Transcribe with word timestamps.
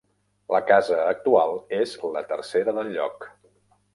La 0.53 0.61
casa 0.69 0.95
actual 1.09 1.53
és 1.81 1.95
la 2.17 2.25
tercera 2.33 2.75
del 2.79 2.89
lloc. 2.97 3.29